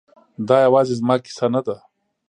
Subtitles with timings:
[0.47, 1.75] دا یوازې زما کیسه نه ده